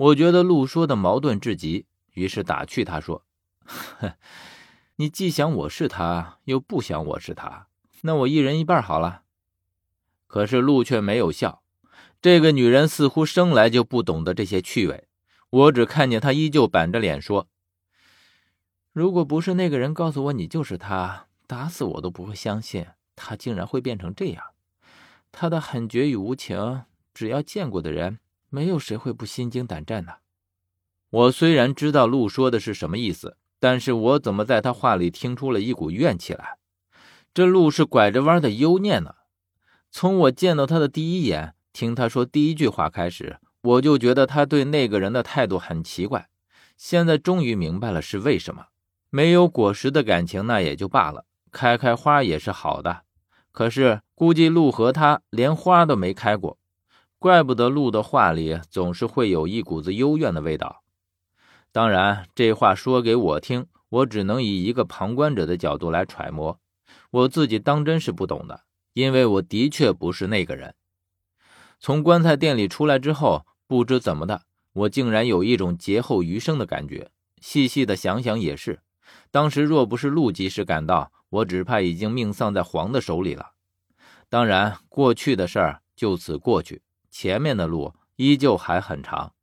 [0.00, 1.84] 我觉得陆说的矛盾至极，
[2.14, 3.26] 于是打趣他说
[4.00, 4.14] ：“哼，
[4.96, 7.66] 你既想我是他，又不想我是他，
[8.00, 9.24] 那我一人一半好了。”
[10.26, 11.62] 可是陆却没有笑。
[12.22, 15.06] 这个女人似乎生来就不懂得这些趣味。
[15.50, 17.48] 我只看见她依旧板着脸说
[18.94, 24.42] ：“如果不是那个人告诉我你就是他，打死我都不会相信他竟然会变成这样。
[25.30, 28.18] 他的狠绝与无情，只要见过的人，
[28.50, 30.18] 没有谁会不心惊胆战的。”
[31.08, 36.58] 我虽然知道陆说的是什么意思，但是我怎么在他话里听出了一股怨气来？
[37.32, 39.14] 这陆是拐着弯的幽念呢。
[39.90, 41.54] 从我见到他的第一眼。
[41.72, 46.28] 听他说第一句话开始，我就觉得他对那个人的态度很奇怪。
[46.76, 48.66] 现在终于明白了是为什么。
[49.08, 53.02] 没有果实的感情那也就罢了，开开花也是好的。
[53.52, 56.58] 可是估计陆和他连花都没开过，
[57.20, 60.82] 怪不得陆的话里总是会有一股子幽怨的味道。
[61.70, 66.58] 当然，这话说给我听，我只能以一个旁观者的角度来揣摩。
[67.10, 68.62] 我自己当真是不懂的，
[68.94, 70.74] 因为我的确不是那个人。
[71.78, 77.10] 从棺材店里出来之后，不知怎么的，我竟然有一种劫后余生的感觉。
[77.42, 78.80] 细细的想想也是，
[79.30, 83.50] 当时若不是陆及时赶到，我只怕已经命丧在黄的手里了。
[84.30, 86.80] 当然，过去的事儿就此过去，
[87.10, 89.34] 前面的路依旧还很长。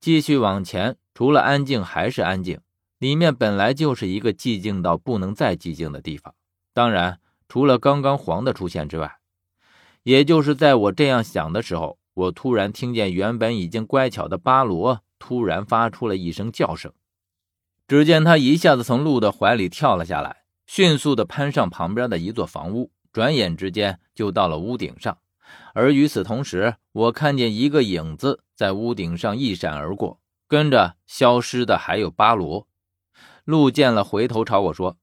[0.00, 2.60] 继续往前，除了安静还是安静，
[2.98, 6.34] 里面本来就是一个寂静到不能再寂静的地方。
[6.72, 9.18] 当然，除了刚刚黄的出现之外。
[10.02, 16.92] 也就是在我这样想的时候，我突然听见原本已经乖巧的巴罗突然发出了一声叫声。
[17.86, 25.18] 只见他一下子从鹿的怀里跳了下来，迅速的攀上旁边的一座房屋，转眼之间就到了屋顶上。
[25.74, 32.66] 而与此同时，我看见一个影子在屋顶上一闪而过，跟着消失的还有巴罗。
[33.44, 34.98] 鹿见了，回头朝我说：“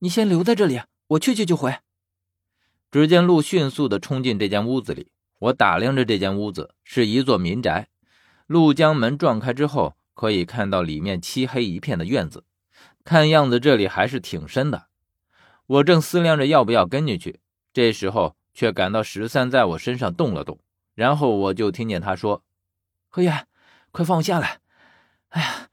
[0.00, 1.76] 你先留在这里，我去去就回。”
[2.90, 5.10] 只见鹿迅速地冲进这间屋子里。
[5.40, 7.88] 我打量着这间屋子，是一座民宅。
[8.46, 12.44] 鹿将门撞开之后，可以看到里面漆黑一片的院子，
[13.04, 14.88] 看样子这里还是挺深的。
[15.66, 17.40] 我正思量着要不要跟进去，
[17.72, 20.58] 这时候却感到十三在我身上动了动，
[20.96, 22.42] 然后我就听见他说
[23.06, 23.46] ：“何远，
[23.92, 24.58] 快放我下来！
[25.28, 25.68] 哎呀，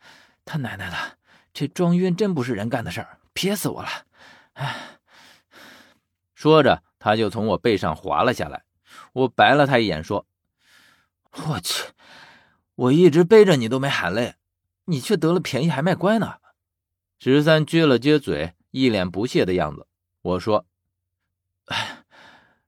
[0.46, 1.18] 他奶奶的，
[1.52, 3.90] 这装晕真不是人干的事儿，憋死我了！”
[4.54, 5.00] 哎，
[6.36, 6.84] 说着。
[7.00, 8.64] 他就从我背上滑了下来，
[9.14, 10.28] 我白了他一眼，说
[11.50, 11.86] ：“我去，
[12.76, 14.36] 我一直背着你都没喊累，
[14.86, 16.38] 你却得了便宜还卖乖呢。”
[17.18, 19.88] 十三撅了撅嘴，一脸不屑的样子。
[20.22, 20.68] 我说
[21.66, 22.05] ：“哎，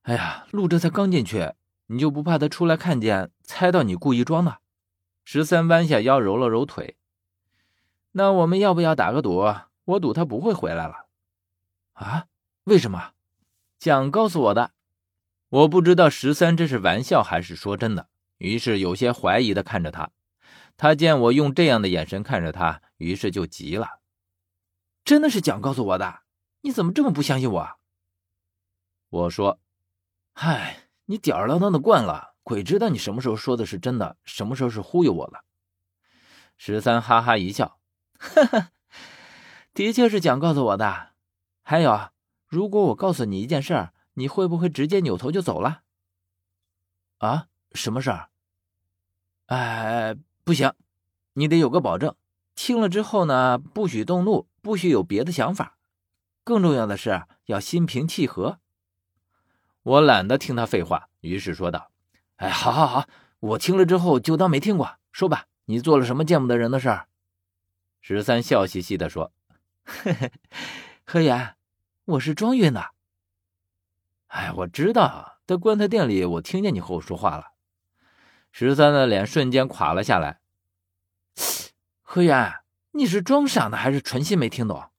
[0.07, 1.51] 哎呀，陆这才刚进去，
[1.87, 4.61] 你就不怕他出来看见，猜到你故意装的？”
[5.25, 6.95] 十三弯下腰揉了揉腿
[8.13, 9.53] ：“那我们要不要打个赌？
[9.83, 11.07] 我赌他不会回来了。”
[11.91, 12.27] 啊？
[12.63, 13.11] 为什么？
[13.79, 14.71] 蒋告诉我的，
[15.49, 18.07] 我不知道十三这是玩笑还是说真的，
[18.37, 20.11] 于是有些怀疑的看着他。
[20.77, 23.99] 他见我用这样的眼神看着他，于是就急了
[25.03, 26.21] ：“真的是蒋告诉我的？
[26.61, 27.69] 你怎么这么不相信我？”
[29.09, 29.59] 我说
[30.39, 35.43] ：“嗨，你吊儿郎当的惯了，鬼知道你什么时候说的是真的，什么时候是忽悠我了。”
[36.57, 37.79] 十三哈哈一笑
[38.19, 38.71] ：“哈哈，
[39.73, 41.13] 的确是蒋告诉我的。
[41.63, 42.09] 还有。”
[42.45, 45.81] 如果我告诉你一件事，你会不会直接扭头就走了？
[47.17, 48.29] 啊，什么事儿？
[49.47, 50.71] 哎，不行，
[51.33, 52.15] 你得有个保证。
[52.53, 55.79] 听了之后呢，不许动怒，不许有别的想法。
[56.43, 58.59] 更重要的是要心平气和。
[59.87, 61.91] 我懒得听他废话，于是说道
[62.35, 63.07] ：“哎，好好好，
[63.39, 64.97] 我听了之后就当没听过。
[65.13, 67.07] 说吧，你做了什么见不得人的事儿？”
[68.01, 69.31] 十三笑嘻嘻的说
[69.87, 70.33] ：“嘿嘿，
[71.05, 71.55] 何言？”
[72.03, 72.91] 我是装晕的。
[74.27, 77.53] 哎，我知道，在棺材店里，我听见你和我说话了。
[78.51, 80.41] 十三的脸瞬间垮了下来。
[82.01, 82.55] 何源，
[82.91, 84.89] 你是装傻呢还是存心没听懂？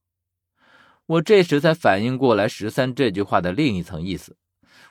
[1.05, 4.39] 我这时才反应过来十三这句话的另一层意思。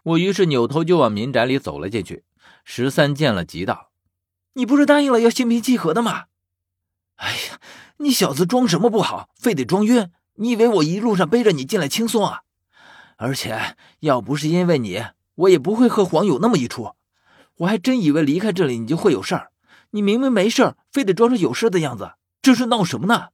[0.03, 2.23] 我于是扭头就往民宅里走了进去。
[2.63, 3.91] 十三见了，急道
[4.53, 6.25] ：“你不是答应了要心平气和的吗？
[7.15, 7.59] 哎呀，
[7.97, 12.43] 你小子装什么不好，非得装晕？”你以为我一路上背着你进来轻松啊？
[13.15, 15.03] 而且要不是因为你，
[15.33, 16.93] 我也不会和黄有那么一出。
[17.55, 19.51] 我还真以为离开这里你就会有事儿。
[19.89, 22.11] 你明明没事儿，非得装成有事的样子，
[22.43, 23.29] 这是闹什么呢？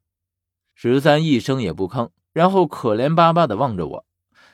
[0.74, 4.06] 十三一声也不吭，然后可怜巴巴的望着我。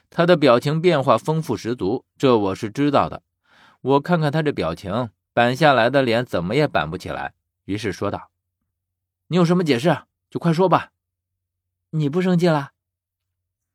[0.09, 3.21] 他的表情变化丰富十足，这我是知道的。
[3.81, 7.33] 我看看他这表情，板下来的脸怎么也板不起来。
[7.65, 8.31] 于是说道
[9.27, 10.91] ：“你有什么解释，就快说吧。
[11.91, 12.71] 你不生气了？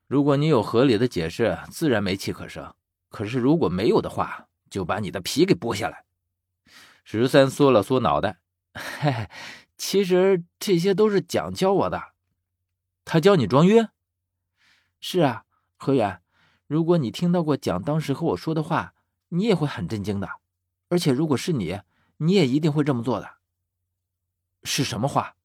[0.07, 2.75] 如果你有合理的解释，自然没气可生。
[3.09, 6.05] 可是如果没有的话，就把你的皮给剥下来。”
[7.05, 8.41] 十三缩了缩脑袋，
[8.73, 9.31] 嘿嘿，
[9.77, 12.03] 其实这些都是蒋教我的。
[13.05, 13.89] 他教你装晕？
[15.01, 15.45] 是啊，
[15.77, 16.23] 何远。
[16.75, 18.95] 如果你听到过蒋当时和我说的话，
[19.29, 20.29] 你也会很震惊的。
[20.89, 21.79] 而且如果是你，
[22.17, 23.37] 你也一定会这么做的。
[24.65, 25.37] 是什么话？